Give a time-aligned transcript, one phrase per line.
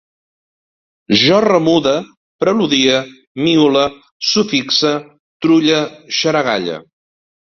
[1.23, 1.91] Jo remude,
[2.43, 3.01] preludie,
[3.47, 3.83] miule,
[4.31, 4.95] sufixe,
[5.45, 5.77] trulle,
[6.21, 6.79] xaragalle